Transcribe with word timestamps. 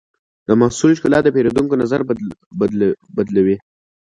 د 0.47 0.49
محصول 0.61 0.91
ښکلا 0.97 1.19
د 1.23 1.27
پیرودونکي 1.35 1.75
نظر 1.83 2.01
بدلونوي. 3.17 3.57